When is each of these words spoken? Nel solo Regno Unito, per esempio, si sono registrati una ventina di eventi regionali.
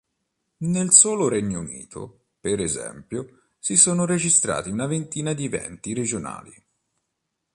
Nel 0.61 0.89
solo 0.93 1.27
Regno 1.27 1.59
Unito, 1.59 2.21
per 2.39 2.59
esempio, 2.59 3.49
si 3.59 3.77
sono 3.77 4.03
registrati 4.07 4.71
una 4.71 4.87
ventina 4.87 5.33
di 5.33 5.45
eventi 5.45 5.93
regionali. 5.93 6.63